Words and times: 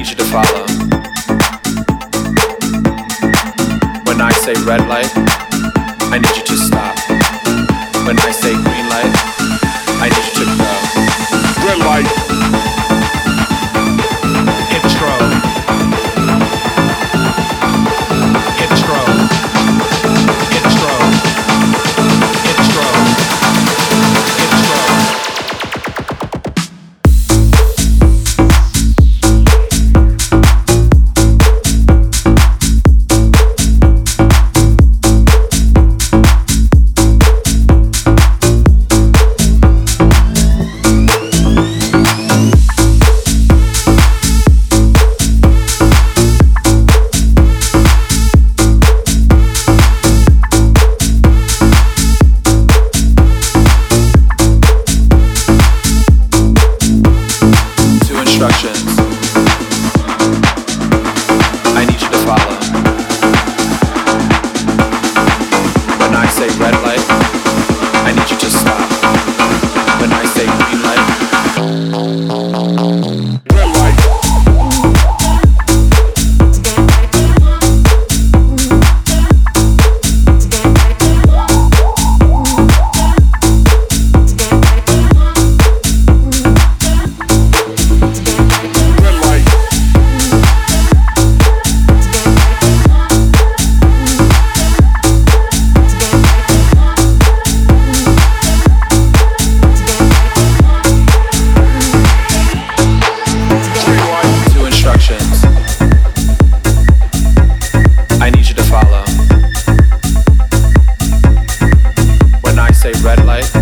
need 0.00 0.08
you 0.08 0.16
to 0.16 0.24
follow. 0.24 0.64
When 4.06 4.18
I 4.22 4.32
say 4.32 4.54
red 4.64 4.88
light, 4.88 5.12
I 6.10 6.16
need 6.16 6.36
you 6.36 6.42
to 6.42 6.56
stop. 6.56 6.96
When 8.06 8.18
I 8.18 8.30
say 8.30 8.69
red 112.98 113.24
light, 113.24 113.59